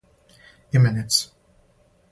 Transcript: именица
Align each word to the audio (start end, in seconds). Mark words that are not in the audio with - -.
именица 0.71 1.21